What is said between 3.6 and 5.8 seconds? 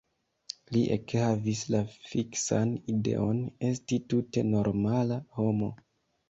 esti tute normala homo.